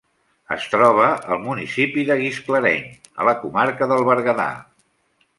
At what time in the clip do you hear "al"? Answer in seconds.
1.33-1.41